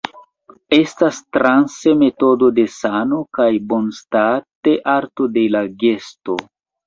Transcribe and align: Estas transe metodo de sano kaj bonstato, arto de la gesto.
Estas 0.77 1.17
transe 1.35 1.93
metodo 1.99 2.47
de 2.59 2.63
sano 2.77 3.19
kaj 3.39 3.47
bonstato, 3.73 4.75
arto 4.95 5.27
de 5.39 5.43
la 5.57 5.61
gesto. 5.85 6.39